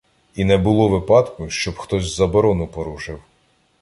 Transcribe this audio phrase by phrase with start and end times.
[0.35, 3.19] І не було випадку, щоб хтось заборону порушив.